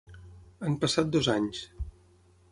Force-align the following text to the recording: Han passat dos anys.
Han 0.69 0.77
passat 0.85 1.11
dos 1.15 1.29
anys. 1.33 1.59